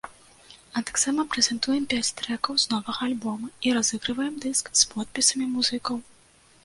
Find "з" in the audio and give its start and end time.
2.63-2.71, 4.81-4.93